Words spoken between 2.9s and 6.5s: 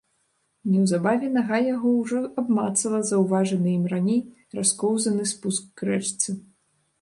заўважаны ім раней раскоўзаны спуск к рэчцы.